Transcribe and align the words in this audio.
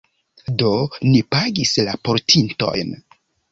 Do, 0.61 0.71
ni 1.09 1.19
pagis 1.37 1.75
la 1.91 1.95
portintojn. 2.09 2.93